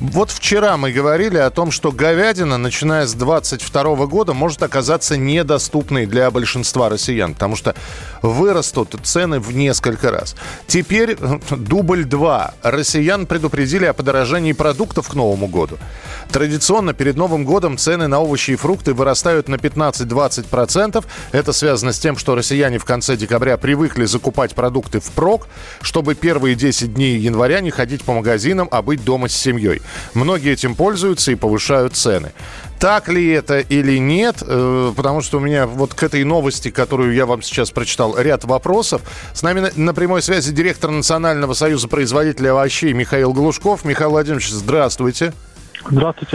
Вот 0.00 0.30
вчера 0.30 0.76
мы 0.76 0.90
говорили 0.90 1.38
о 1.38 1.50
том, 1.50 1.70
что 1.70 1.92
говядина, 1.92 2.58
начиная 2.58 3.06
с 3.06 3.14
22 3.14 4.06
года, 4.06 4.32
может 4.32 4.62
оказаться 4.62 5.16
недоступной 5.16 6.06
для 6.06 6.30
большинства 6.32 6.88
россиян, 6.88 7.34
потому 7.34 7.54
что 7.54 7.76
вырастут 8.22 8.96
цены 9.04 9.38
в 9.38 9.54
несколько 9.54 10.10
раз. 10.10 10.34
Теперь 10.66 11.16
э, 11.18 11.38
дубль 11.50 12.04
2. 12.04 12.54
Россиян 12.62 13.26
предупредили 13.26 13.84
о 13.84 13.92
подорожании 13.92 14.52
продуктов 14.52 15.08
к 15.08 15.14
Новому 15.14 15.46
году. 15.46 15.78
Традиционно 16.30 16.92
перед 16.92 17.16
Новым 17.16 17.44
годом 17.44 17.78
цены 17.78 18.08
на 18.08 18.18
овощи 18.20 18.52
и 18.52 18.56
фрукты 18.56 18.94
вырастают 18.94 19.48
на 19.48 19.56
15-20%. 19.56 21.04
Это 21.30 21.52
связано 21.52 21.92
с 21.92 21.98
тем, 22.00 22.16
что 22.16 22.34
россияне 22.34 22.78
в 22.78 22.84
конце 22.84 23.16
декабря 23.16 23.56
привыкли 23.58 24.06
закупать 24.06 24.54
продукты 24.54 24.98
впрок, 24.98 25.46
чтобы 25.82 26.16
первые 26.16 26.56
10 26.56 26.94
дней 26.94 27.18
января 27.18 27.60
не 27.60 27.70
ходить 27.70 28.02
по 28.02 28.12
магазинам, 28.12 28.68
а 28.72 28.82
быть 28.82 29.04
дома 29.04 29.28
с 29.28 29.36
семьей. 29.36 29.82
Многие 30.14 30.52
этим 30.52 30.74
пользуются 30.74 31.32
и 31.32 31.34
повышают 31.34 31.96
цены. 31.96 32.32
Так 32.78 33.08
ли 33.08 33.28
это 33.30 33.60
или 33.60 33.98
нет? 33.98 34.36
Э, 34.42 34.92
Потому 34.96 35.22
что 35.22 35.38
у 35.38 35.40
меня 35.40 35.66
вот 35.66 35.94
к 35.94 36.02
этой 36.02 36.22
новости, 36.24 36.70
которую 36.70 37.14
я 37.14 37.24
вам 37.26 37.40
сейчас 37.42 37.70
прочитал, 37.70 38.18
ряд 38.18 38.44
вопросов. 38.44 39.02
С 39.32 39.42
нами 39.42 39.70
на- 39.76 39.94
прямой 39.94 40.22
связи 40.22 40.52
директор 40.52 40.90
Национального 40.90 41.54
союза 41.54 41.88
производителей 41.88 42.50
овощей 42.50 42.92
Михаил 42.92 43.32
Глушков. 43.32 43.84
Михаил 43.84 44.10
Владимирович. 44.10 44.50
Здравствуйте, 44.50 45.32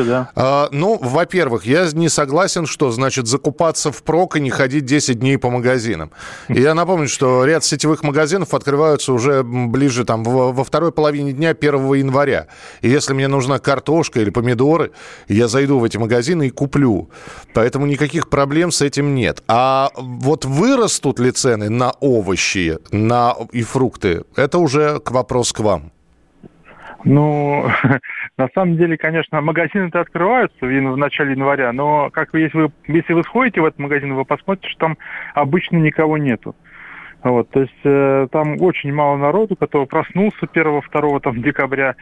да. 0.04 0.30
А, 0.36 0.70
ну, 0.72 0.98
во-первых, 1.02 1.66
я 1.66 1.88
не 1.94 2.10
согласен, 2.10 2.66
что 2.66 2.92
значит 2.92 3.28
закупаться 3.28 3.92
впрок 3.92 4.38
и 4.38 4.40
не 4.40 4.50
ходить 4.50 4.86
10 4.86 5.20
дней 5.20 5.38
по 5.38 5.50
магазинам. 5.50 6.12
И 6.48 6.62
я 6.62 6.74
напомню, 6.74 7.08
что 7.08 7.46
ряд 7.46 7.64
сетевых 7.64 8.04
магазинов 8.04 8.54
открываются 8.54 9.14
уже 9.14 9.44
ближе 9.44 10.06
там 10.06 10.24
во, 10.24 10.52
во 10.52 10.64
второй 10.64 10.92
половине 10.92 11.34
дня 11.34 11.52
1 11.52 11.94
января. 11.94 12.48
И 12.82 12.90
если 12.90 13.14
мне 13.14 13.28
нужна 13.28 13.60
картошка 13.60 14.22
или 14.22 14.30
помидоры, 14.30 14.92
я 15.28 15.48
зайду 15.48 15.80
в 15.80 15.84
эти 15.84 15.98
магазины 15.98 16.48
и 16.48 16.50
куплю. 16.50 17.10
Поэтому 17.54 17.86
никаких 17.86 18.30
проблем 18.30 18.72
с 18.72 18.82
этим 18.82 19.16
нет. 19.16 19.44
А 19.48 19.90
вот 19.96 20.46
вырастут 20.46 21.20
ли 21.20 21.32
цены 21.32 21.70
на 21.70 21.92
овощи 22.00 22.78
на 22.92 23.36
и 23.52 23.64
фрукты, 23.64 24.24
это 24.36 24.58
уже 24.58 25.00
к 25.00 25.12
вопрос 25.12 25.54
к 25.54 25.60
вам. 25.60 25.92
Ну, 27.04 27.70
на 28.38 28.50
самом 28.54 28.78
деле, 28.78 28.98
конечно, 28.98 29.42
магазины-то 29.42 30.02
открываются 30.02 30.66
в, 30.66 30.98
начале 30.98 31.32
января, 31.32 31.72
но 31.72 32.10
как 32.10 32.34
вы, 32.34 32.42
если 32.42 32.58
вы, 32.58 32.72
если 32.88 33.14
вы 33.14 33.24
сходите 33.24 33.62
в 33.62 33.66
этот 33.66 33.80
магазин, 33.80 34.14
вы 34.14 34.26
посмотрите, 34.26 34.70
что 34.70 34.80
там 34.80 34.98
обычно 35.34 35.78
никого 35.78 36.18
нету. 36.18 36.56
Вот, 37.22 37.50
то 37.50 37.60
есть 37.60 37.74
э, 37.84 38.28
там 38.32 38.62
очень 38.62 38.94
мало 38.94 39.18
народу, 39.18 39.58
кто 39.58 39.86
проснулся 39.86 40.38
1-2 40.42 41.20
там, 41.20 41.42
декабря, 41.42 41.96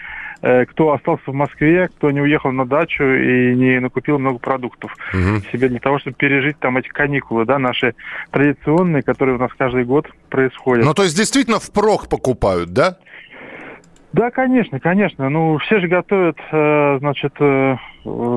э, 0.43 0.65
кто 0.65 0.91
остался 0.91 1.31
в 1.31 1.33
Москве, 1.33 1.87
кто 1.87 2.11
не 2.11 2.21
уехал 2.21 2.51
на 2.51 2.67
дачу 2.67 3.03
и 3.03 3.55
не 3.55 3.79
накупил 3.79 4.19
много 4.19 4.37
продуктов 4.37 4.95
себе 5.51 5.69
для 5.69 5.79
того, 5.79 5.97
чтобы 5.97 6.15
пережить 6.17 6.59
там 6.59 6.77
эти 6.77 6.89
каникулы, 6.89 7.45
да, 7.45 7.57
наши 7.57 7.95
традиционные, 8.29 9.01
которые 9.01 9.37
у 9.37 9.39
нас 9.39 9.49
каждый 9.57 9.85
год 9.85 10.07
происходят. 10.29 10.85
Ну, 10.85 10.93
то 10.93 11.01
есть 11.01 11.17
действительно 11.17 11.59
впрок 11.59 12.09
покупают, 12.09 12.73
да? 12.73 12.97
Да, 14.17 14.31
конечно, 14.31 14.79
конечно. 14.79 15.29
Ну, 15.29 15.59
все 15.59 15.79
же 15.79 15.87
готовят, 15.87 16.39
э, 16.51 16.97
значит, 16.99 17.33
э, 17.39 17.75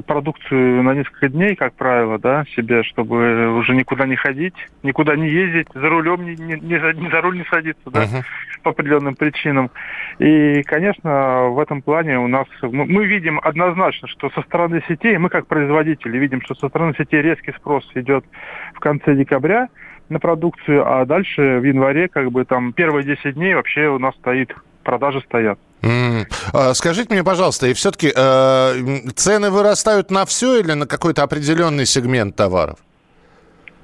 продукцию 0.06 0.82
на 0.82 0.92
несколько 0.92 1.30
дней, 1.30 1.56
как 1.56 1.72
правило, 1.72 2.18
да, 2.18 2.44
себе, 2.54 2.82
чтобы 2.82 3.56
уже 3.56 3.74
никуда 3.74 4.04
не 4.06 4.14
ходить, 4.16 4.52
никуда 4.82 5.16
не 5.16 5.30
ездить, 5.30 5.68
за 5.72 5.88
рулем 5.88 6.22
не, 6.26 6.36
не- 6.36 6.60
не 6.60 6.78
за, 7.10 7.20
руль 7.22 7.38
не 7.38 7.44
садиться, 7.44 7.90
да, 7.90 8.00
Мгм. 8.02 8.22
по 8.62 8.70
определенным 8.72 9.14
причинам. 9.14 9.70
И, 10.18 10.62
конечно, 10.64 11.48
в 11.48 11.58
этом 11.58 11.80
плане 11.80 12.18
у 12.18 12.26
нас 12.28 12.46
мы, 12.60 12.84
мы 12.84 13.06
видим 13.06 13.40
однозначно, 13.42 14.06
что 14.08 14.28
со 14.30 14.42
стороны 14.42 14.82
сетей, 14.86 15.16
мы 15.16 15.30
как 15.30 15.46
производители 15.46 16.18
видим, 16.18 16.42
что 16.42 16.54
со 16.56 16.68
стороны 16.68 16.92
сетей 16.98 17.22
резкий 17.22 17.52
спрос 17.52 17.90
идет 17.94 18.26
в 18.74 18.80
конце 18.80 19.14
декабря 19.14 19.68
на 20.10 20.18
продукцию, 20.18 20.84
а 20.86 21.06
дальше 21.06 21.58
в 21.58 21.64
январе, 21.64 22.08
как 22.08 22.30
бы 22.32 22.44
там 22.44 22.74
первые 22.74 23.04
10 23.06 23.34
дней 23.34 23.54
вообще 23.54 23.88
у 23.88 23.98
нас 23.98 24.14
стоит, 24.16 24.54
продажи 24.84 25.20
стоят. 25.22 25.58
А, 25.82 26.74
Скажите 26.74 27.12
мне, 27.12 27.24
пожалуйста, 27.24 27.66
и 27.66 27.72
все-таки 27.72 28.10
цены 28.10 29.50
вырастают 29.50 30.10
на 30.10 30.24
все 30.26 30.60
или 30.60 30.72
на 30.72 30.86
какой-то 30.86 31.22
определенный 31.22 31.86
сегмент 31.86 32.36
товаров? 32.36 32.78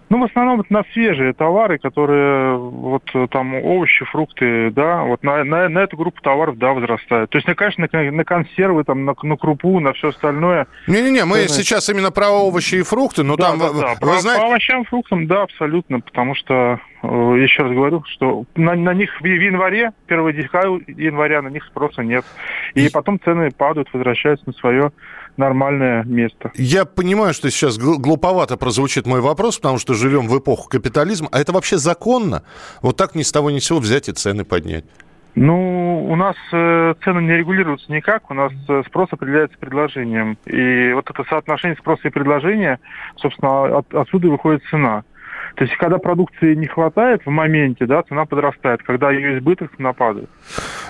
Ну, 0.09 0.21
в 0.21 0.25
основном 0.25 0.61
это 0.61 0.73
на 0.73 0.85
свежие 0.93 1.33
товары, 1.33 1.79
которые 1.79 2.57
вот 2.57 3.03
э, 3.13 3.27
там 3.29 3.57
овощи, 3.57 4.05
фрукты, 4.05 4.71
да, 4.71 5.03
вот 5.03 5.25
на, 5.25 5.43
на, 5.43 5.69
на 5.69 5.81
эту 5.81 5.97
группу 5.97 6.23
товаров, 6.23 6.59
да, 6.59 6.73
возрастают. 6.75 7.31
То 7.31 7.39
есть, 7.39 7.49
ну, 7.49 7.57
конечно, 7.57 7.89
на, 7.91 8.11
на 8.13 8.25
консервы, 8.25 8.85
там, 8.85 9.05
на, 9.05 9.17
на 9.21 9.37
крупу, 9.37 9.81
на 9.81 9.95
все 9.95 10.11
остальное. 10.11 10.69
Не-не-не, 10.87 11.25
мы 11.25 11.47
Цены. 11.47 11.49
сейчас 11.49 11.89
именно 11.89 12.13
про 12.13 12.29
овощи 12.29 12.77
и 12.77 12.83
фрукты, 12.83 13.25
но 13.25 13.37
да, 13.37 13.49
там, 13.51 13.59
да, 13.59 13.69
вы- 13.73 13.81
да. 13.81 13.95
вы 14.01 14.13
По, 14.13 14.21
знаете... 14.21 14.43
по 14.43 14.47
овощам, 14.47 14.85
фруктам, 14.85 15.27
да, 15.27 15.43
абсолютно, 15.43 15.99
потому 15.99 16.37
что, 16.37 16.55
э, 16.55 16.79
еще 17.37 17.63
раз 17.63 17.73
говорю, 17.73 18.03
что 18.07 18.45
на, 18.55 18.75
на 18.75 18.95
них 18.95 19.11
в, 19.21 19.25
январе, 19.25 19.93
1 20.09 20.33
декабря 20.37 20.79
января 20.87 21.43
на 21.43 21.49
них 21.49 21.65
спроса 21.65 22.03
нет. 22.03 22.25
И 22.75 22.89
потом 22.91 23.21
цены 23.25 23.51
падают, 23.51 23.89
возвращаются 23.93 24.47
на 24.47 24.53
свое 24.55 24.93
нормальное 25.37 26.03
место. 26.05 26.51
Я 26.55 26.85
понимаю, 26.85 27.35
что 27.35 27.51
сейчас 27.51 27.79
гл- 27.79 27.99
глуповато 27.99 28.57
прозвучит 28.57 29.07
мой 29.07 29.21
вопрос, 29.21 29.59
потому 29.59 29.79
что 29.79 29.95
живем 29.95 30.29
в 30.29 30.39
эпоху 30.39 30.69
капитализма. 30.69 31.29
А 31.33 31.41
это 31.41 31.53
вообще 31.53 31.77
законно? 31.77 32.43
Вот 32.83 32.97
так 32.97 33.15
ни 33.15 33.23
с 33.23 33.33
того 33.33 33.51
ни 33.51 33.59
с 33.59 33.67
сего 33.67 33.79
взять 33.79 34.09
и 34.09 34.13
цены 34.13 34.45
поднять. 34.45 34.85
Ну, 35.35 36.07
у 36.09 36.17
нас 36.17 36.35
э, 36.51 36.95
цены 37.05 37.21
не 37.21 37.37
регулируются 37.37 37.93
никак, 37.93 38.31
у 38.31 38.35
нас 38.35 38.53
э, 38.69 38.83
спрос 38.87 39.09
определяется 39.13 39.59
предложением. 39.59 40.39
И 40.47 40.93
вот 40.95 41.11
это 41.11 41.25
соотношение 41.29 41.77
спроса 41.77 42.09
и 42.09 42.11
предложения, 42.11 42.81
собственно, 43.17 43.79
от- 43.79 43.95
отсюда 43.95 44.29
выходит 44.31 44.63
цена. 44.71 45.05
То 45.57 45.65
есть, 45.65 45.77
когда 45.79 45.99
продукции 45.99 46.55
не 46.55 46.67
хватает 46.67 47.23
в 47.25 47.31
моменте, 47.31 47.87
да, 47.87 48.03
цена 48.03 48.27
подрастает. 48.27 48.83
Когда 48.83 49.11
ее 49.11 49.39
избыток, 49.39 49.75
цена 49.77 49.93
падает. 49.95 50.29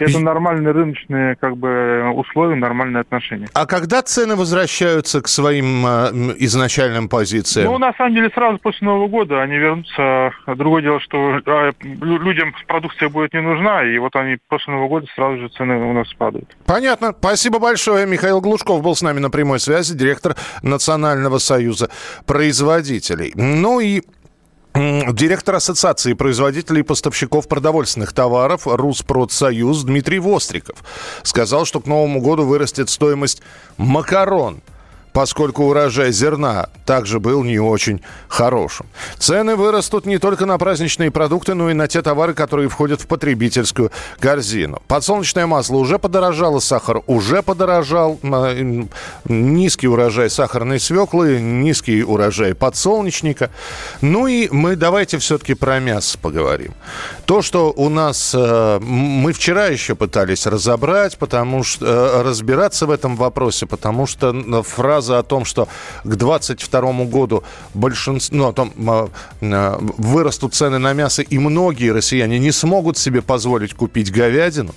Это 0.00 0.18
нормальные 0.18 0.72
рыночные 0.72 1.36
как 1.36 1.56
бы, 1.56 2.10
условия, 2.14 2.56
нормальные 2.56 3.02
отношения. 3.02 3.48
А 3.54 3.66
когда 3.66 4.02
цены 4.02 4.34
возвращаются 4.34 5.22
к 5.22 5.28
своим 5.28 5.86
э, 5.86 6.10
изначальным 6.38 7.08
позициям? 7.08 7.70
Ну, 7.72 7.78
на 7.78 7.92
самом 7.94 8.14
деле, 8.14 8.28
сразу 8.34 8.58
после 8.58 8.86
Нового 8.86 9.08
года 9.08 9.40
они 9.40 9.56
вернутся. 9.56 10.32
Другое 10.46 10.82
дело, 10.82 11.00
что 11.00 11.38
э, 11.38 11.72
лю- 11.82 12.18
людям 12.18 12.52
продукция 12.66 13.08
будет 13.08 13.34
не 13.34 13.40
нужна, 13.42 13.84
и 13.84 13.96
вот 13.98 14.16
они 14.16 14.38
после 14.48 14.72
Нового 14.74 14.88
года 14.88 15.06
сразу 15.14 15.38
же 15.38 15.48
цены 15.48 15.76
у 15.76 15.92
нас 15.92 16.12
падают. 16.14 16.56
Понятно. 16.66 17.14
Спасибо 17.16 17.60
большое. 17.60 18.06
Михаил 18.06 18.40
Глушков 18.40 18.82
был 18.82 18.96
с 18.96 19.02
нами 19.02 19.20
на 19.20 19.30
прямой 19.30 19.60
связи, 19.60 19.96
директор 19.96 20.34
Национального 20.62 21.38
союза 21.38 21.88
производителей. 22.26 23.32
Ну 23.36 23.80
и 23.80 24.02
Директор 24.76 25.54
Ассоциации 25.54 26.12
производителей 26.12 26.80
и 26.80 26.84
поставщиков 26.84 27.48
продовольственных 27.48 28.12
товаров 28.12 28.66
Руспродсоюз 28.66 29.84
Дмитрий 29.84 30.18
Востриков 30.18 30.76
сказал, 31.22 31.64
что 31.64 31.80
к 31.80 31.86
Новому 31.86 32.20
году 32.20 32.44
вырастет 32.44 32.90
стоимость 32.90 33.40
макарон, 33.78 34.60
поскольку 35.16 35.64
урожай 35.64 36.12
зерна 36.12 36.68
также 36.84 37.20
был 37.20 37.42
не 37.42 37.58
очень 37.58 38.02
хорошим. 38.28 38.84
Цены 39.18 39.56
вырастут 39.56 40.04
не 40.04 40.18
только 40.18 40.44
на 40.44 40.58
праздничные 40.58 41.10
продукты, 41.10 41.54
но 41.54 41.70
и 41.70 41.72
на 41.72 41.88
те 41.88 42.02
товары, 42.02 42.34
которые 42.34 42.68
входят 42.68 43.00
в 43.00 43.06
потребительскую 43.06 43.90
корзину. 44.20 44.82
Подсолнечное 44.88 45.46
масло 45.46 45.76
уже 45.76 45.98
подорожало, 45.98 46.58
сахар 46.58 47.00
уже 47.06 47.42
подорожал, 47.42 48.20
низкий 49.24 49.88
урожай 49.88 50.28
сахарной 50.28 50.78
свеклы, 50.78 51.40
низкий 51.40 52.04
урожай 52.04 52.54
подсолнечника. 52.54 53.50
Ну 54.02 54.26
и 54.26 54.50
мы 54.50 54.76
давайте 54.76 55.16
все-таки 55.16 55.54
про 55.54 55.80
мясо 55.80 56.18
поговорим. 56.20 56.74
То, 57.24 57.40
что 57.40 57.72
у 57.74 57.88
нас 57.88 58.34
э, 58.36 58.78
мы 58.80 59.32
вчера 59.32 59.68
еще 59.68 59.94
пытались 59.94 60.46
разобрать, 60.46 61.16
потому 61.16 61.64
что 61.64 61.86
э, 61.86 62.22
разбираться 62.22 62.84
в 62.86 62.90
этом 62.90 63.16
вопросе, 63.16 63.64
потому 63.64 64.06
что 64.06 64.28
м, 64.28 64.62
фраза 65.06 65.18
о 65.18 65.22
том, 65.22 65.44
что 65.44 65.68
к 66.04 66.16
22 66.16 67.04
году 67.04 67.42
большинство, 67.74 68.36
ну, 68.36 68.48
о 68.48 68.52
том, 68.52 68.72
э, 69.40 69.76
вырастут 69.98 70.54
цены 70.54 70.78
на 70.78 70.94
мясо, 70.94 71.22
и 71.22 71.38
многие 71.38 71.92
россияне 71.92 72.38
не 72.38 72.52
смогут 72.52 72.98
себе 72.98 73.22
позволить 73.22 73.74
купить 73.74 74.12
говядину. 74.12 74.72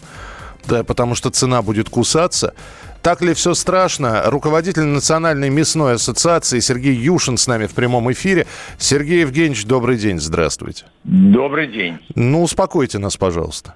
да, 0.68 0.84
потому 0.84 1.16
что 1.16 1.30
цена 1.31 1.62
будет 1.62 1.90
кусаться. 1.90 2.54
Так 3.02 3.22
ли 3.22 3.34
все 3.34 3.54
страшно? 3.56 4.24
Руководитель 4.26 4.84
Национальной 4.84 5.50
мясной 5.50 5.94
ассоциации 5.94 6.60
Сергей 6.60 6.94
Юшин 6.94 7.38
с 7.38 7.48
нами 7.48 7.66
в 7.66 7.74
прямом 7.74 8.12
эфире. 8.12 8.46
Сергей 8.78 9.22
Евгеньевич, 9.22 9.66
добрый 9.66 9.98
день, 9.98 10.20
здравствуйте. 10.20 10.86
Добрый 11.06 11.68
день. 11.68 11.98
Ну, 12.16 12.44
успокойте 12.44 13.00
нас, 13.00 13.18
пожалуйста. 13.18 13.74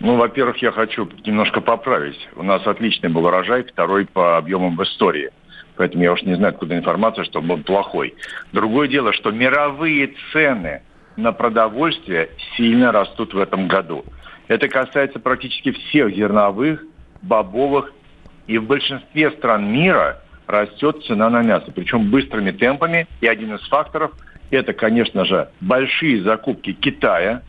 Ну, 0.00 0.16
во-первых, 0.16 0.58
я 0.58 0.70
хочу 0.72 1.08
немножко 1.24 1.60
поправить. 1.60 2.28
У 2.36 2.42
нас 2.42 2.66
отличный 2.66 3.08
был 3.08 3.24
урожай, 3.24 3.64
второй 3.64 4.04
по 4.04 4.36
объемам 4.36 4.76
в 4.76 4.82
истории. 4.82 5.30
Поэтому 5.76 6.04
я 6.04 6.12
уж 6.12 6.22
не 6.22 6.34
знаю, 6.34 6.52
откуда 6.52 6.76
информация, 6.76 7.24
что 7.24 7.40
он 7.40 7.62
плохой. 7.62 8.14
Другое 8.52 8.88
дело, 8.88 9.12
что 9.12 9.30
мировые 9.30 10.14
цены 10.32 10.82
на 11.16 11.32
продовольствие 11.32 12.30
сильно 12.56 12.92
растут 12.92 13.34
в 13.34 13.38
этом 13.38 13.68
году. 13.68 14.04
Это 14.48 14.68
касается 14.68 15.18
практически 15.18 15.72
всех 15.72 16.14
зерновых, 16.14 16.84
бобовых 17.22 17.92
и 18.46 18.58
в 18.58 18.66
большинстве 18.66 19.30
стран 19.32 19.72
мира 19.72 20.20
растет 20.46 21.02
цена 21.06 21.30
на 21.30 21.42
мясо, 21.42 21.72
причем 21.74 22.10
быстрыми 22.10 22.50
темпами. 22.50 23.06
И 23.20 23.26
один 23.26 23.54
из 23.54 23.66
факторов– 23.68 24.12
это, 24.50 24.72
конечно 24.72 25.24
же, 25.24 25.48
большие 25.60 26.22
закупки 26.22 26.72
Китая, 26.72 27.42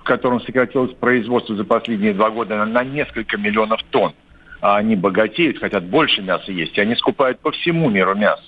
в 0.00 0.04
котором 0.04 0.40
сократилось 0.40 0.92
производство 0.94 1.54
за 1.54 1.64
последние 1.64 2.14
два 2.14 2.30
года 2.30 2.64
на 2.64 2.84
несколько 2.84 3.36
миллионов 3.36 3.82
тонн. 3.90 4.12
А 4.60 4.76
они 4.76 4.96
богатеют, 4.96 5.58
хотят 5.58 5.84
больше 5.84 6.22
мяса 6.22 6.52
есть, 6.52 6.76
и 6.76 6.80
они 6.80 6.94
скупают 6.96 7.40
по 7.40 7.50
всему 7.50 7.88
миру 7.88 8.14
мясо. 8.14 8.42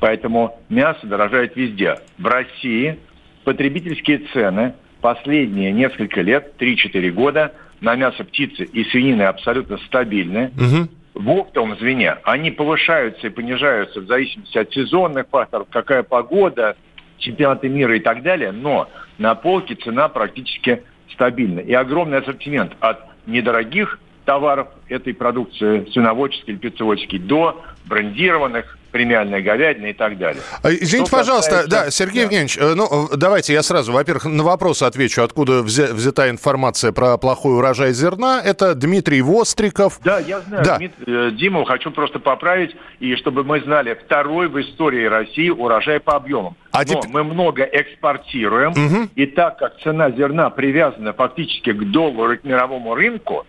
Поэтому 0.00 0.60
мясо 0.68 1.06
дорожает 1.06 1.56
везде. 1.56 1.96
В 2.18 2.26
России 2.26 2.98
потребительские 3.44 4.18
цены 4.32 4.74
последние 5.00 5.72
несколько 5.72 6.20
лет, 6.20 6.54
3-4 6.58 7.10
года, 7.10 7.54
на 7.80 7.94
мясо 7.94 8.24
птицы 8.24 8.64
и 8.64 8.84
свинины 8.84 9.22
абсолютно 9.22 9.78
стабильны. 9.78 10.50
Угу 10.56 10.88
в 11.18 11.30
оптовом 11.30 11.76
звене, 11.78 12.16
они 12.22 12.52
повышаются 12.52 13.26
и 13.26 13.30
понижаются 13.30 14.00
в 14.00 14.06
зависимости 14.06 14.56
от 14.56 14.72
сезонных 14.72 15.26
факторов, 15.28 15.66
какая 15.68 16.04
погода, 16.04 16.76
чемпионаты 17.18 17.68
мира 17.68 17.96
и 17.96 18.00
так 18.00 18.22
далее, 18.22 18.52
но 18.52 18.88
на 19.18 19.34
полке 19.34 19.74
цена 19.74 20.08
практически 20.08 20.84
стабильна. 21.12 21.58
И 21.58 21.72
огромный 21.72 22.18
ассортимент 22.18 22.72
от 22.78 23.00
недорогих 23.26 23.98
товаров 24.28 24.68
этой 24.90 25.14
продукции, 25.14 25.88
свиноводческой 25.90 26.52
или 26.52 26.58
птицеводческой, 26.58 27.18
до 27.18 27.62
брендированных, 27.86 28.76
премиальная 28.90 29.40
говядина 29.40 29.86
и 29.86 29.92
так 29.94 30.18
далее. 30.18 30.42
А, 30.62 30.70
извините, 30.70 31.08
Что 31.08 31.16
пожалуйста, 31.16 31.50
касается... 31.50 31.70
да, 31.70 31.90
Сергей 31.90 32.16
да. 32.16 32.22
Евгеньевич, 32.24 32.58
э, 32.58 32.74
ну, 32.74 33.08
давайте 33.16 33.54
я 33.54 33.62
сразу, 33.62 33.92
во-первых, 33.92 34.26
на 34.26 34.44
вопрос 34.44 34.82
отвечу, 34.82 35.22
откуда 35.22 35.62
взята 35.62 36.28
информация 36.28 36.92
про 36.92 37.16
плохой 37.16 37.56
урожай 37.56 37.92
зерна. 37.92 38.42
Это 38.44 38.74
Дмитрий 38.74 39.22
Востриков. 39.22 39.98
Да, 40.04 40.18
я 40.18 40.40
знаю. 40.40 40.62
Да. 40.62 40.76
Дмит... 40.76 40.92
Э, 41.06 41.30
Диму 41.32 41.64
хочу 41.64 41.90
просто 41.90 42.18
поправить, 42.18 42.76
и 43.00 43.16
чтобы 43.16 43.44
мы 43.44 43.62
знали, 43.62 43.98
второй 44.04 44.48
в 44.48 44.60
истории 44.60 45.06
России 45.06 45.48
урожай 45.48 46.00
по 46.00 46.16
объемам. 46.16 46.54
А 46.72 46.80
Но 46.80 46.84
теп... 46.84 47.06
мы 47.06 47.24
много 47.24 47.62
экспортируем, 47.62 48.72
угу. 48.72 49.08
и 49.14 49.24
так 49.24 49.58
как 49.58 49.78
цена 49.80 50.10
зерна 50.10 50.50
привязана 50.50 51.14
фактически 51.14 51.72
к 51.72 51.90
доллару 51.90 52.34
и 52.34 52.36
к 52.36 52.44
мировому 52.44 52.94
рынку, 52.94 53.46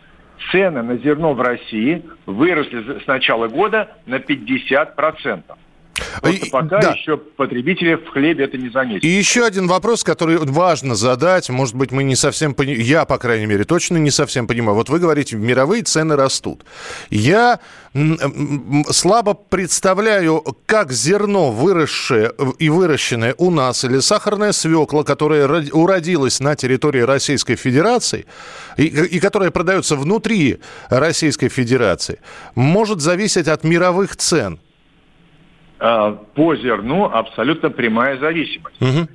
цены 0.51 0.81
на 0.81 0.97
зерно 0.97 1.33
в 1.33 1.41
России 1.41 2.03
выросли 2.25 2.99
с 2.99 3.07
начала 3.07 3.47
года 3.47 3.89
на 4.05 4.15
50%. 4.15 5.43
Просто 6.21 6.45
и, 6.45 6.49
пока 6.49 6.79
да. 6.79 6.91
еще 6.91 7.17
потребители 7.17 7.95
в 7.95 8.09
хлебе 8.09 8.45
это 8.45 8.57
не 8.57 8.69
заметили. 8.69 9.07
И 9.07 9.11
еще 9.11 9.45
один 9.45 9.67
вопрос, 9.67 10.03
который 10.03 10.37
важно 10.37 10.95
задать. 10.95 11.49
Может 11.49 11.75
быть, 11.75 11.91
мы 11.91 12.03
не 12.03 12.15
совсем 12.15 12.53
понимаем, 12.53 12.81
я, 12.81 13.05
по 13.05 13.17
крайней 13.17 13.45
мере, 13.45 13.63
точно 13.63 13.97
не 13.97 14.11
совсем 14.11 14.47
понимаю. 14.47 14.75
Вот 14.75 14.89
вы 14.89 14.99
говорите, 14.99 15.35
мировые 15.35 15.83
цены 15.83 16.15
растут. 16.15 16.63
Я 17.09 17.59
слабо 18.91 19.33
представляю, 19.33 20.43
как 20.65 20.91
зерно, 20.91 21.51
выросшее 21.51 22.31
и 22.59 22.69
выращенное 22.69 23.33
у 23.37 23.49
нас, 23.49 23.83
или 23.83 23.99
сахарная 23.99 24.51
свекла, 24.51 25.03
которая 25.03 25.47
уродилась 25.71 26.39
на 26.39 26.55
территории 26.55 27.01
Российской 27.01 27.55
Федерации, 27.55 28.25
и, 28.77 28.83
и 28.85 29.19
которая 29.19 29.51
продается 29.51 29.95
внутри 29.95 30.59
Российской 30.89 31.49
Федерации, 31.49 32.19
может 32.55 33.01
зависеть 33.01 33.47
от 33.47 33.63
мировых 33.63 34.15
цен. 34.15 34.59
А, 35.79 36.11
по 36.11 36.55
зерну 36.55 37.05
абсолютно 37.05 37.69
прямая 37.69 38.17
зависимость. 38.17 38.81
Угу. 38.81 39.07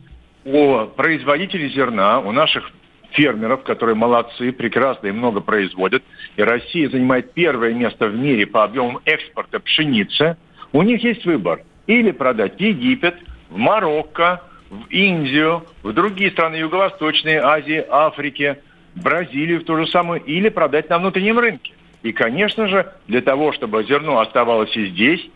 У 0.46 0.86
производителей 0.88 1.68
зерна, 1.68 2.20
у 2.20 2.32
наших 2.32 2.70
фермеров, 3.10 3.62
которые 3.62 3.94
молодцы, 3.94 4.50
прекрасно 4.50 5.08
и 5.08 5.12
много 5.12 5.40
производят, 5.40 6.02
и 6.36 6.42
Россия 6.42 6.88
занимает 6.88 7.32
первое 7.32 7.74
место 7.74 8.08
в 8.08 8.16
мире 8.16 8.46
по 8.46 8.64
объемам 8.64 9.00
экспорта 9.04 9.60
пшеницы, 9.60 10.36
у 10.72 10.82
них 10.82 11.04
есть 11.04 11.24
выбор. 11.24 11.62
Или 11.86 12.12
продать 12.12 12.56
в 12.56 12.60
Египет, 12.60 13.14
в 13.50 13.56
Марокко, 13.58 14.42
в 14.70 14.86
Индию, 14.88 15.64
в 15.82 15.92
другие 15.92 16.30
страны 16.30 16.56
Юго-Восточной 16.56 17.36
Азии, 17.36 17.84
Африки, 17.88 18.56
Бразилию 18.94 19.60
в 19.60 19.64
ту 19.64 19.76
же 19.76 19.86
самую, 19.86 20.22
или 20.22 20.48
продать 20.48 20.88
на 20.88 20.98
внутреннем 20.98 21.38
рынке. 21.38 21.72
И, 22.02 22.12
конечно 22.12 22.68
же, 22.68 22.92
для 23.06 23.20
того, 23.20 23.52
чтобы 23.52 23.84
зерно 23.84 24.18
оставалось 24.18 24.74
и 24.76 24.86
здесь, 24.86 25.28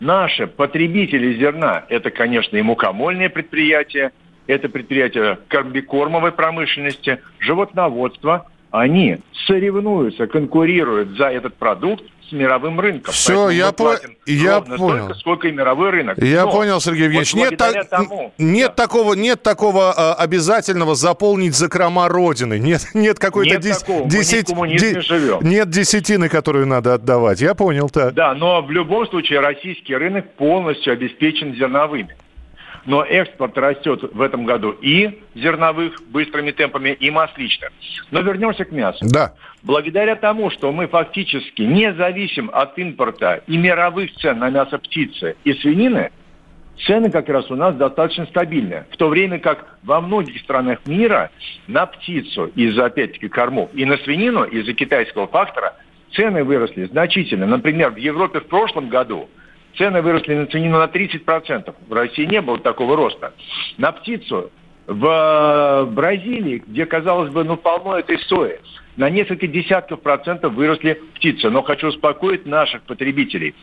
Наши 0.00 0.46
потребители 0.46 1.34
зерна– 1.34 1.84
это, 1.88 2.10
конечно, 2.10 2.56
и 2.56 2.62
мукомольные 2.62 3.30
предприятия, 3.30 4.12
это 4.46 4.68
предприятия 4.68 5.38
комбикормовой 5.48 6.32
промышленности, 6.32 7.20
животноводства. 7.38 8.50
Они 8.74 9.18
соревнуются, 9.46 10.26
конкурируют 10.26 11.10
за 11.16 11.26
этот 11.26 11.54
продукт 11.54 12.02
с 12.28 12.32
мировым 12.32 12.80
рынком. 12.80 13.14
Все, 13.14 13.48
я, 13.50 13.70
по... 13.70 13.94
я 14.26 14.62
понял. 14.62 15.04
Столько, 15.04 15.14
сколько 15.14 15.46
и 15.46 15.52
мировой 15.52 15.90
рынок. 15.90 16.18
Я 16.18 16.44
Но 16.44 16.50
понял, 16.50 16.80
Сергей 16.80 17.04
Евгеньевич. 17.04 17.34
Вот 17.34 17.50
нет, 17.50 17.56
та... 17.56 17.84
тому, 17.84 18.32
нет, 18.36 18.72
да. 18.76 18.82
такого, 18.82 19.14
нет 19.14 19.44
такого 19.44 19.92
а, 19.92 20.14
обязательного 20.14 20.96
заполнить 20.96 21.54
закрома 21.54 22.08
Родины. 22.08 22.58
Нет, 22.58 22.88
нет 22.94 23.20
какой-то 23.20 23.58
дес... 23.58 23.84
десять... 24.06 24.48
Де... 24.48 25.38
Нет 25.48 25.70
десятины, 25.70 26.28
которую 26.28 26.66
надо 26.66 26.94
отдавать. 26.94 27.40
Я 27.40 27.54
понял, 27.54 27.88
так. 27.88 28.12
Да, 28.14 28.34
но 28.34 28.60
в 28.60 28.72
любом 28.72 29.06
случае 29.06 29.38
российский 29.38 29.94
рынок 29.94 30.34
полностью 30.34 30.94
обеспечен 30.94 31.54
зерновыми 31.54 32.16
но 32.86 33.02
экспорт 33.02 33.56
растет 33.58 34.02
в 34.12 34.20
этом 34.20 34.44
году 34.44 34.70
и 34.70 35.20
зерновых 35.34 36.02
быстрыми 36.08 36.50
темпами, 36.50 36.90
и 36.90 37.10
масличных. 37.10 37.70
Но 38.10 38.20
вернемся 38.20 38.64
к 38.64 38.72
мясу. 38.72 39.04
Да. 39.08 39.34
Благодаря 39.62 40.16
тому, 40.16 40.50
что 40.50 40.72
мы 40.72 40.86
фактически 40.86 41.62
не 41.62 41.92
зависим 41.94 42.50
от 42.52 42.78
импорта 42.78 43.42
и 43.46 43.56
мировых 43.56 44.12
цен 44.16 44.38
на 44.38 44.50
мясо 44.50 44.78
птицы 44.78 45.36
и 45.44 45.54
свинины, 45.54 46.10
цены 46.86 47.10
как 47.10 47.28
раз 47.28 47.50
у 47.50 47.56
нас 47.56 47.74
достаточно 47.74 48.26
стабильные. 48.26 48.86
В 48.90 48.96
то 48.96 49.08
время 49.08 49.38
как 49.38 49.78
во 49.82 50.00
многих 50.00 50.40
странах 50.40 50.80
мира 50.86 51.30
на 51.66 51.86
птицу 51.86 52.46
из-за, 52.54 52.86
опять-таки, 52.86 53.28
кормов 53.28 53.70
и 53.72 53.84
на 53.84 53.96
свинину 53.98 54.44
из-за 54.44 54.74
китайского 54.74 55.26
фактора 55.26 55.74
цены 56.12 56.44
выросли 56.44 56.84
значительно. 56.84 57.46
Например, 57.46 57.90
в 57.90 57.96
Европе 57.96 58.40
в 58.40 58.46
прошлом 58.46 58.88
году– 58.88 59.28
цены 59.76 60.02
выросли 60.02 60.34
на 60.34 60.46
свинину 60.46 60.78
на 60.78 60.86
30%. 60.86 61.74
В 61.88 61.92
России 61.92 62.24
не 62.24 62.40
было 62.40 62.58
такого 62.58 62.96
роста. 62.96 63.32
На 63.78 63.92
птицу 63.92 64.50
в 64.86 65.06
э, 65.06 65.84
Бразилии, 65.86 66.62
где, 66.66 66.86
казалось 66.86 67.30
бы, 67.32 67.44
ну, 67.44 67.56
полно 67.56 67.98
этой 67.98 68.18
сои, 68.18 68.58
на 68.96 69.10
несколько 69.10 69.46
десятков 69.46 70.00
процентов 70.02 70.52
выросли 70.54 71.00
птицы. 71.14 71.50
Но 71.50 71.62
хочу 71.62 71.88
успокоить 71.88 72.46
наших 72.46 72.82
потребителей 72.82 73.54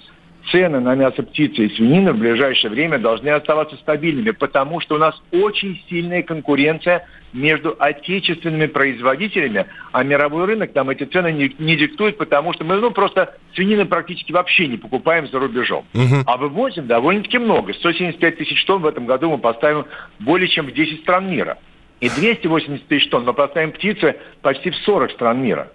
цены 0.51 0.79
на 0.79 0.95
мясо 0.95 1.23
птицы 1.23 1.65
и 1.65 1.75
свинины 1.75 2.13
в 2.13 2.17
ближайшее 2.17 2.69
время 2.69 2.99
должны 2.99 3.29
оставаться 3.29 3.75
стабильными, 3.77 4.31
потому 4.31 4.79
что 4.81 4.95
у 4.95 4.97
нас 4.97 5.19
очень 5.31 5.81
сильная 5.89 6.21
конкуренция 6.21 7.07
между 7.33 7.75
отечественными 7.79 8.67
производителями, 8.67 9.65
а 9.91 10.03
мировой 10.03 10.45
рынок 10.45 10.73
там 10.73 10.89
эти 10.89 11.05
цены 11.05 11.31
не, 11.31 11.55
не 11.59 11.77
диктует, 11.77 12.17
потому 12.17 12.53
что 12.53 12.65
мы 12.65 12.75
ну, 12.75 12.91
просто 12.91 13.35
свинины 13.55 13.85
практически 13.85 14.31
вообще 14.31 14.67
не 14.67 14.77
покупаем 14.77 15.27
за 15.27 15.39
рубежом. 15.39 15.85
Угу. 15.93 16.23
А 16.25 16.37
вывозим 16.37 16.87
довольно-таки 16.87 17.37
много. 17.37 17.73
175 17.73 18.37
тысяч 18.37 18.63
тонн 18.65 18.81
в 18.81 18.87
этом 18.87 19.05
году 19.05 19.31
мы 19.31 19.37
поставим 19.37 19.85
более 20.19 20.49
чем 20.49 20.67
в 20.67 20.73
10 20.73 21.01
стран 21.01 21.29
мира. 21.31 21.57
И 22.01 22.09
280 22.09 22.87
тысяч 22.87 23.09
тонн 23.09 23.25
мы 23.25 23.33
поставим 23.33 23.71
птицы 23.71 24.17
почти 24.41 24.71
в 24.71 24.75
40 24.75 25.11
стран 25.11 25.41
мира. 25.41 25.71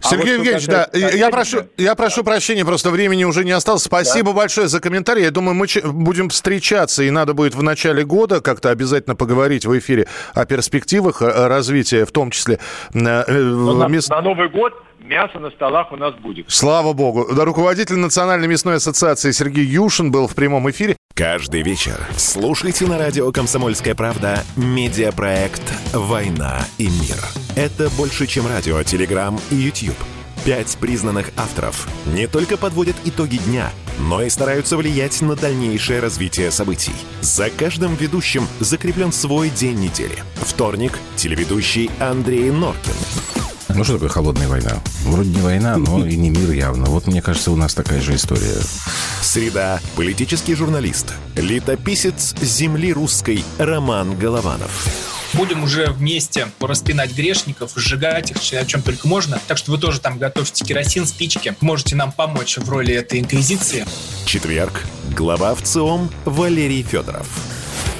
Сергей 0.00 0.34
а 0.34 0.38
вот 0.38 0.46
Евгеньевич, 0.46 0.66
да, 0.66 0.88
я 0.92 1.30
прошу, 1.30 1.58
я 1.76 1.94
прошу 1.94 2.24
прощения, 2.24 2.64
просто 2.64 2.90
времени 2.90 3.24
уже 3.24 3.44
не 3.44 3.52
осталось. 3.52 3.82
Спасибо 3.82 4.32
да. 4.32 4.38
большое 4.38 4.68
за 4.68 4.80
комментарий. 4.80 5.22
Я 5.22 5.30
думаю, 5.30 5.54
мы 5.54 5.66
будем 5.92 6.28
встречаться, 6.28 7.02
и 7.02 7.10
надо 7.10 7.34
будет 7.34 7.54
в 7.54 7.62
начале 7.62 8.04
года 8.04 8.40
как-то 8.40 8.70
обязательно 8.70 9.16
поговорить 9.16 9.64
в 9.64 9.78
эфире 9.78 10.06
о 10.34 10.44
перспективах 10.44 11.22
развития, 11.22 12.04
в 12.04 12.12
том 12.12 12.30
числе... 12.30 12.58
Э, 12.92 12.98
на, 12.98 13.86
мест... 13.86 14.10
на 14.10 14.20
Новый 14.20 14.48
год 14.48 14.74
мясо 15.00 15.38
на 15.38 15.50
столах 15.50 15.92
у 15.92 15.96
нас 15.96 16.14
будет. 16.14 16.50
Слава 16.50 16.92
богу. 16.92 17.26
Руководитель 17.30 17.96
Национальной 17.96 18.48
мясной 18.48 18.76
ассоциации 18.76 19.30
Сергей 19.30 19.64
Юшин 19.64 20.10
был 20.10 20.26
в 20.26 20.34
прямом 20.34 20.68
эфире. 20.70 20.96
Каждый 21.14 21.62
вечер 21.62 22.08
слушайте 22.16 22.86
на 22.86 22.96
радио 22.96 23.30
«Комсомольская 23.30 23.94
правда» 23.94 24.42
медиапроект 24.56 25.60
«Война 25.92 26.64
и 26.78 26.88
мир». 26.88 27.18
Это 27.56 27.90
больше, 27.90 28.26
чем 28.26 28.46
радио, 28.46 28.82
телеграм 28.84 29.38
и 29.50 29.56
YouTube. 29.56 29.96
Пять 30.46 30.78
признанных 30.78 31.30
авторов 31.36 31.86
не 32.06 32.26
только 32.26 32.56
подводят 32.56 32.96
итоги 33.04 33.36
дня, 33.36 33.70
но 33.98 34.22
и 34.22 34.30
стараются 34.30 34.78
влиять 34.78 35.20
на 35.20 35.36
дальнейшее 35.36 36.00
развитие 36.00 36.50
событий. 36.50 36.94
За 37.20 37.50
каждым 37.50 37.96
ведущим 37.96 38.46
закреплен 38.60 39.12
свой 39.12 39.50
день 39.50 39.78
недели. 39.78 40.16
Вторник– 40.36 40.98
телеведущий 41.16 41.90
Андрей 42.00 42.50
Норкин. 42.50 42.94
Ну 43.74 43.84
что 43.84 43.94
такое 43.94 44.08
холодная 44.08 44.48
война? 44.48 44.80
Вроде 45.04 45.30
не 45.30 45.42
война, 45.42 45.76
но 45.76 46.06
и 46.06 46.16
не 46.16 46.30
мир 46.30 46.50
явно. 46.50 46.86
Вот 46.86 47.06
мне 47.06 47.20
кажется, 47.20 47.50
у 47.50 47.56
нас 47.56 47.74
такая 47.74 48.00
же 48.00 48.14
история. 48.14 48.56
Среда. 49.22 49.80
Политический 49.96 50.54
журналист. 50.54 51.14
Летописец 51.36 52.34
земли 52.40 52.92
русской 52.92 53.44
Роман 53.58 54.18
Голованов. 54.18 54.88
Будем 55.34 55.62
уже 55.62 55.90
вместе 55.90 56.48
распинать 56.60 57.14
грешников, 57.14 57.72
сжигать 57.76 58.32
их, 58.32 58.38
о 58.38 58.64
чем 58.64 58.82
только 58.82 59.06
можно. 59.06 59.40
Так 59.46 59.58
что 59.58 59.70
вы 59.70 59.78
тоже 59.78 60.00
там 60.00 60.18
готовьте 60.18 60.64
керосин, 60.64 61.06
спички. 61.06 61.54
Можете 61.60 61.94
нам 61.94 62.10
помочь 62.10 62.58
в 62.58 62.68
роли 62.68 62.94
этой 62.94 63.20
инквизиции. 63.20 63.86
Четверг. 64.24 64.84
Глава 65.16 65.54
ВЦИОМ 65.54 66.10
Валерий 66.24 66.82
Федоров 66.82 67.28